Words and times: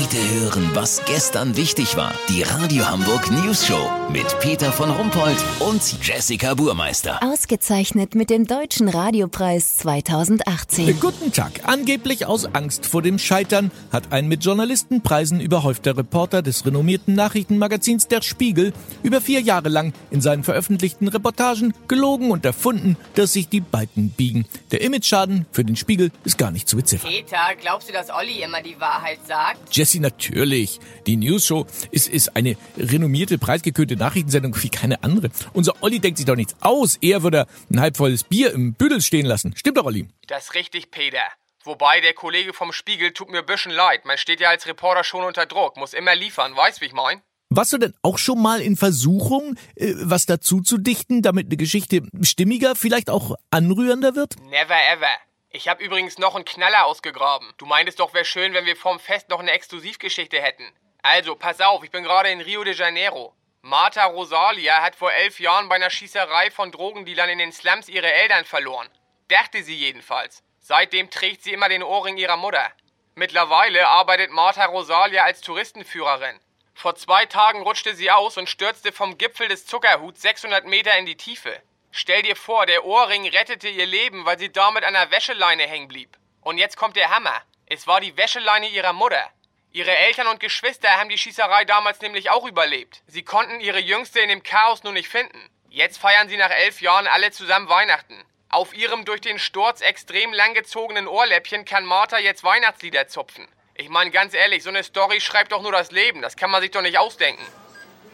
Heute 0.00 0.16
hören, 0.40 0.70
was 0.74 1.02
gestern 1.06 1.56
wichtig 1.56 1.96
war. 1.96 2.14
Die 2.28 2.42
Radio 2.42 2.88
Hamburg 2.88 3.32
News 3.32 3.66
Show 3.66 3.90
mit 4.12 4.38
Peter 4.38 4.70
von 4.70 4.90
Rumpold 4.90 5.36
und 5.58 5.82
Jessica 6.06 6.54
Burmeister. 6.54 7.20
Ausgezeichnet 7.20 8.14
mit 8.14 8.30
dem 8.30 8.46
Deutschen 8.46 8.88
Radiopreis 8.88 9.76
2018. 9.78 11.00
Guten 11.00 11.32
Tag. 11.32 11.50
Angeblich 11.64 12.26
aus 12.26 12.46
Angst 12.54 12.86
vor 12.86 13.02
dem 13.02 13.18
Scheitern 13.18 13.72
hat 13.90 14.12
ein 14.12 14.28
mit 14.28 14.44
Journalistenpreisen 14.44 15.40
überhäufter 15.40 15.96
Reporter 15.96 16.42
des 16.42 16.64
renommierten 16.64 17.14
Nachrichtenmagazins 17.14 18.06
Der 18.06 18.22
Spiegel 18.22 18.72
über 19.02 19.20
vier 19.20 19.40
Jahre 19.40 19.68
lang 19.68 19.92
in 20.10 20.20
seinen 20.20 20.44
veröffentlichten 20.44 21.08
Reportagen 21.08 21.74
gelogen 21.88 22.30
und 22.30 22.44
erfunden, 22.44 22.96
dass 23.16 23.32
sich 23.32 23.48
die 23.48 23.60
Balken 23.60 24.10
biegen. 24.10 24.46
Der 24.70 24.80
Imageschaden 24.80 25.46
für 25.50 25.64
den 25.64 25.74
Spiegel 25.74 26.12
ist 26.24 26.38
gar 26.38 26.52
nicht 26.52 26.68
zu 26.68 26.76
beziffern. 26.76 27.10
Peter, 27.10 27.56
glaubst 27.60 27.88
du, 27.88 27.92
dass 27.92 28.10
Olli 28.10 28.42
immer 28.42 28.62
die 28.62 28.78
Wahrheit 28.80 29.18
sagt? 29.26 29.74
Jesse, 29.88 30.00
natürlich. 30.00 30.80
Die 31.06 31.16
News 31.16 31.46
Show 31.46 31.66
ist, 31.90 32.08
ist 32.08 32.36
eine 32.36 32.58
renommierte, 32.76 33.38
preisgekürte 33.38 33.96
Nachrichtensendung 33.96 34.54
wie 34.62 34.68
keine 34.68 35.02
andere. 35.02 35.30
Unser 35.54 35.82
Olli 35.82 35.98
denkt 35.98 36.18
sich 36.18 36.26
doch 36.26 36.36
nichts 36.36 36.54
aus. 36.60 36.98
Er 37.00 37.22
würde 37.22 37.46
ein 37.70 37.80
halbvolles 37.80 38.24
Bier 38.24 38.52
im 38.52 38.74
Büdel 38.74 39.00
stehen 39.00 39.24
lassen. 39.24 39.56
Stimmt 39.56 39.78
doch, 39.78 39.86
Olli? 39.86 40.06
Das 40.26 40.44
ist 40.44 40.54
richtig, 40.54 40.90
Peter. 40.90 41.22
Wobei, 41.64 42.02
der 42.02 42.12
Kollege 42.12 42.52
vom 42.52 42.72
Spiegel 42.72 43.12
tut 43.12 43.30
mir 43.30 43.38
ein 43.38 43.46
bisschen 43.46 43.72
leid. 43.72 44.04
Man 44.04 44.18
steht 44.18 44.40
ja 44.40 44.50
als 44.50 44.66
Reporter 44.66 45.04
schon 45.04 45.24
unter 45.24 45.46
Druck, 45.46 45.78
muss 45.78 45.94
immer 45.94 46.14
liefern, 46.14 46.54
weißt 46.54 46.82
wie 46.82 46.86
ich 46.86 46.92
mein? 46.92 47.22
Warst 47.48 47.72
du 47.72 47.78
denn 47.78 47.94
auch 48.02 48.18
schon 48.18 48.42
mal 48.42 48.60
in 48.60 48.76
Versuchung, 48.76 49.56
äh, 49.74 49.94
was 50.02 50.26
dazu 50.26 50.60
zu 50.60 50.76
dichten, 50.76 51.22
damit 51.22 51.46
eine 51.46 51.56
Geschichte 51.56 52.02
stimmiger, 52.20 52.76
vielleicht 52.76 53.08
auch 53.08 53.36
anrührender 53.50 54.14
wird? 54.14 54.36
Never 54.50 54.76
ever. 54.92 55.27
Ich 55.50 55.66
habe 55.66 55.82
übrigens 55.82 56.18
noch 56.18 56.34
einen 56.34 56.44
Knaller 56.44 56.84
ausgegraben. 56.84 57.54
Du 57.56 57.64
meintest 57.64 58.00
doch, 58.00 58.12
wäre 58.12 58.26
schön, 58.26 58.52
wenn 58.52 58.66
wir 58.66 58.76
vorm 58.76 59.00
Fest 59.00 59.30
noch 59.30 59.40
eine 59.40 59.52
Exklusivgeschichte 59.52 60.42
hätten. 60.42 60.70
Also, 61.02 61.36
pass 61.36 61.60
auf, 61.62 61.82
ich 61.82 61.90
bin 61.90 62.04
gerade 62.04 62.28
in 62.28 62.42
Rio 62.42 62.64
de 62.64 62.74
Janeiro. 62.74 63.34
Marta 63.62 64.04
Rosalia 64.04 64.82
hat 64.82 64.94
vor 64.94 65.10
elf 65.10 65.40
Jahren 65.40 65.70
bei 65.70 65.76
einer 65.76 65.88
Schießerei 65.88 66.50
von 66.50 66.70
Drogendealern 66.70 67.30
in 67.30 67.38
den 67.38 67.52
Slums 67.52 67.88
ihre 67.88 68.12
Eltern 68.12 68.44
verloren. 68.44 68.88
Dachte 69.28 69.62
sie 69.62 69.74
jedenfalls. 69.74 70.42
Seitdem 70.60 71.08
trägt 71.08 71.42
sie 71.42 71.54
immer 71.54 71.70
den 71.70 71.82
Ohrring 71.82 72.18
ihrer 72.18 72.36
Mutter. 72.36 72.70
Mittlerweile 73.14 73.88
arbeitet 73.88 74.30
Marta 74.30 74.66
Rosalia 74.66 75.24
als 75.24 75.40
Touristenführerin. 75.40 76.38
Vor 76.74 76.94
zwei 76.94 77.24
Tagen 77.24 77.62
rutschte 77.62 77.94
sie 77.94 78.10
aus 78.10 78.36
und 78.36 78.50
stürzte 78.50 78.92
vom 78.92 79.16
Gipfel 79.16 79.48
des 79.48 79.64
Zuckerhuts 79.66 80.20
600 80.22 80.66
Meter 80.66 80.96
in 80.98 81.06
die 81.06 81.16
Tiefe. 81.16 81.62
Stell 81.90 82.22
dir 82.22 82.36
vor, 82.36 82.66
der 82.66 82.84
Ohrring 82.84 83.26
rettete 83.28 83.68
ihr 83.68 83.86
Leben, 83.86 84.24
weil 84.24 84.38
sie 84.38 84.52
damit 84.52 84.84
an 84.84 84.94
der 84.94 85.10
Wäscheleine 85.10 85.64
hängen 85.64 85.88
blieb. 85.88 86.16
Und 86.40 86.58
jetzt 86.58 86.76
kommt 86.76 86.96
der 86.96 87.10
Hammer. 87.10 87.42
Es 87.66 87.86
war 87.86 88.00
die 88.00 88.16
Wäscheleine 88.16 88.68
ihrer 88.68 88.92
Mutter. 88.92 89.30
Ihre 89.70 89.96
Eltern 89.96 90.28
und 90.28 90.40
Geschwister 90.40 90.90
haben 90.90 91.08
die 91.08 91.18
Schießerei 91.18 91.64
damals 91.64 92.00
nämlich 92.00 92.30
auch 92.30 92.46
überlebt. 92.46 93.02
Sie 93.06 93.22
konnten 93.22 93.60
ihre 93.60 93.80
Jüngste 93.80 94.20
in 94.20 94.28
dem 94.28 94.42
Chaos 94.42 94.82
nur 94.82 94.92
nicht 94.92 95.08
finden. 95.08 95.50
Jetzt 95.68 95.98
feiern 95.98 96.28
sie 96.28 96.38
nach 96.38 96.50
elf 96.50 96.80
Jahren 96.80 97.06
alle 97.06 97.30
zusammen 97.30 97.68
Weihnachten. 97.68 98.24
Auf 98.48 98.74
ihrem 98.74 99.04
durch 99.04 99.20
den 99.20 99.38
Sturz 99.38 99.82
extrem 99.82 100.32
langgezogenen 100.32 101.06
Ohrläppchen 101.06 101.66
kann 101.66 101.84
Martha 101.84 102.18
jetzt 102.18 102.44
Weihnachtslieder 102.44 103.08
zupfen. 103.08 103.46
Ich 103.74 103.90
meine 103.90 104.10
ganz 104.10 104.32
ehrlich, 104.32 104.62
so 104.62 104.70
eine 104.70 104.82
Story 104.82 105.20
schreibt 105.20 105.52
doch 105.52 105.60
nur 105.60 105.72
das 105.72 105.90
Leben. 105.90 106.22
Das 106.22 106.36
kann 106.36 106.50
man 106.50 106.62
sich 106.62 106.70
doch 106.70 106.82
nicht 106.82 106.98
ausdenken. 106.98 107.46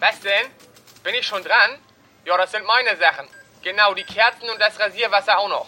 Was 0.00 0.20
denn? 0.20 0.46
Bin 1.04 1.14
ich 1.14 1.26
schon 1.26 1.44
dran? 1.44 1.78
Ja, 2.24 2.36
das 2.38 2.50
sind 2.50 2.64
meine 2.64 2.96
Sachen. 2.96 3.28
Genau, 3.62 3.94
die 3.94 4.04
Kerzen 4.04 4.50
und 4.50 4.60
das 4.60 4.78
Rasierwasser 4.78 5.38
auch 5.38 5.48
noch. 5.48 5.66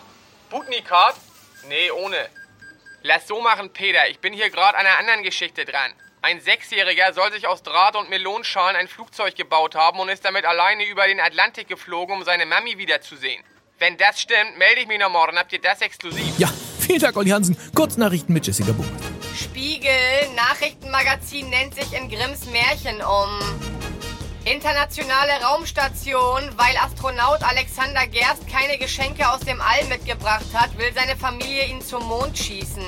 Butnikart? 0.51 1.15
Nee, 1.69 1.91
ohne. 1.91 2.29
Lass 3.03 3.29
so 3.29 3.41
machen, 3.41 3.73
Peter. 3.73 4.09
Ich 4.09 4.19
bin 4.19 4.33
hier 4.33 4.51
gerade 4.51 4.77
an 4.77 4.87
einer 4.87 4.99
anderen 4.99 5.23
Geschichte 5.23 5.65
dran. 5.65 5.93
Ein 6.23 6.41
Sechsjähriger 6.41 7.13
soll 7.13 7.31
sich 7.33 7.47
aus 7.47 7.63
Draht 7.63 7.97
und 7.97 8.09
Melonschalen 8.09 8.77
ein 8.77 8.89
Flugzeug 8.89 9.37
gebaut 9.37 9.75
haben 9.75 10.01
und 10.01 10.09
ist 10.09 10.25
damit 10.25 10.45
alleine 10.45 10.87
über 10.87 11.07
den 11.07 11.21
Atlantik 11.21 11.69
geflogen, 11.69 12.17
um 12.17 12.25
seine 12.25 12.47
Mami 12.47 12.79
wiederzusehen. 12.79 13.45
Wenn 13.79 13.97
das 13.99 14.21
stimmt, 14.21 14.57
melde 14.57 14.81
ich 14.81 14.87
mich 14.87 14.99
noch 14.99 15.11
morgen. 15.11 15.39
Habt 15.39 15.53
ihr 15.53 15.61
das 15.61 15.81
exklusiv? 15.81 16.39
Ja, 16.39 16.49
vielen 16.81 17.01
Dank, 17.01 17.17
Olli 17.17 17.31
Hansen. 17.31 17.57
Kurznachrichten 17.75 18.33
mit 18.33 18.47
Jessica 18.47 18.73
Buch. 18.73 18.87
Spiegel, 19.37 19.91
Nachrichtenmagazin 20.35 21.51
nennt 21.51 21.75
sich 21.75 21.93
in 21.93 22.09
Grimms 22.09 22.47
Märchen 22.47 23.03
um. 23.03 23.74
Internationale 24.45 25.43
Raumstation, 25.43 26.43
weil 26.57 26.77
Astronaut 26.77 27.43
Alexander 27.43 28.07
Gerst 28.07 28.47
keine 28.47 28.77
Geschenke 28.77 29.27
aus 29.27 29.41
dem 29.41 29.59
All 29.59 29.85
mitgebracht 29.89 30.45
hat, 30.53 30.77
will 30.77 30.93
seine 30.95 31.17
Familie 31.17 31.67
ihn 31.67 31.81
zum 31.81 32.07
Mond 32.07 32.37
schießen. 32.37 32.85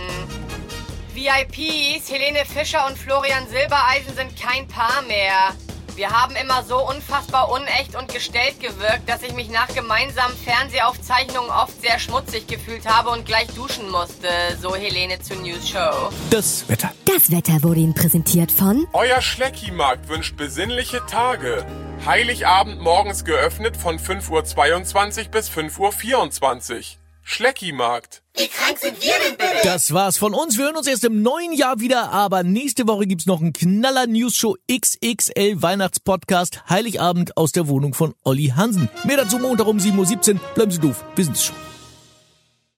VIPs, 1.14 2.10
Helene 2.10 2.44
Fischer 2.44 2.86
und 2.86 2.98
Florian 2.98 3.48
Silbereisen 3.48 4.14
sind 4.14 4.38
kein 4.38 4.68
Paar 4.68 5.00
mehr. 5.08 5.54
Wir 5.96 6.10
haben 6.10 6.36
immer 6.36 6.62
so 6.62 6.86
unfassbar 6.86 7.50
unecht 7.50 7.96
und 7.98 8.12
gestellt 8.12 8.60
gewirkt, 8.60 9.08
dass 9.08 9.22
ich 9.22 9.32
mich 9.32 9.48
nach 9.48 9.68
gemeinsamen 9.68 10.36
Fernsehaufzeichnungen 10.36 11.50
oft 11.50 11.80
sehr 11.80 11.98
schmutzig 11.98 12.46
gefühlt 12.46 12.86
habe 12.86 13.08
und 13.08 13.24
gleich 13.24 13.46
duschen 13.54 13.90
musste, 13.90 14.28
so 14.60 14.76
Helene 14.76 15.18
zur 15.20 15.36
News 15.36 15.66
Show. 15.66 16.10
Das 16.28 16.68
Wetter. 16.68 16.92
Das 17.06 17.30
Wetter 17.30 17.62
wurde 17.62 17.80
Ihnen 17.80 17.94
präsentiert 17.94 18.52
von 18.52 18.86
Euer 18.92 19.22
Schleckimarkt 19.22 20.10
wünscht 20.10 20.36
besinnliche 20.36 21.00
Tage. 21.06 21.64
Heiligabend 22.04 22.78
morgens 22.82 23.24
geöffnet 23.24 23.74
von 23.74 23.98
5.22 23.98 25.24
Uhr 25.24 25.30
bis 25.30 25.48
5.24 25.48 26.74
Uhr. 26.74 27.05
Schleckimarkt. 27.28 28.22
Das 29.64 29.92
war's 29.92 30.16
von 30.16 30.32
uns. 30.32 30.56
Wir 30.56 30.66
hören 30.66 30.76
uns 30.76 30.86
erst 30.86 31.02
im 31.02 31.22
neuen 31.22 31.52
Jahr 31.52 31.80
wieder, 31.80 32.12
aber 32.12 32.44
nächste 32.44 32.86
Woche 32.86 33.08
gibt's 33.08 33.26
noch 33.26 33.40
einen 33.40 33.52
Knaller 33.52 34.06
News 34.06 34.36
Show 34.36 34.56
XXL 34.70 35.60
Weihnachtspodcast 35.60 36.70
Heiligabend 36.70 37.36
aus 37.36 37.50
der 37.50 37.66
Wohnung 37.66 37.94
von 37.94 38.14
Olli 38.22 38.52
Hansen. 38.54 38.88
Mehr 39.02 39.16
dazu 39.16 39.40
Montag 39.40 39.66
um 39.66 39.78
7.17 39.78 40.34
Uhr. 40.34 40.40
Bleiben 40.54 40.70
Sie 40.70 40.78
doof. 40.78 41.04
Wir 41.16 41.24
sind's 41.24 41.46
schon. 41.46 41.56